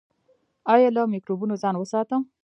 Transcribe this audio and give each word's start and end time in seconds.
ایا 0.73 0.89
له 0.95 1.01
مکروبونو 1.13 1.53
ځان 1.63 1.75
وساتم؟ 1.77 2.21